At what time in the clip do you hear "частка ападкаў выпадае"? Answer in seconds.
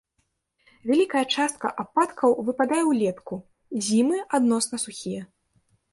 1.41-2.81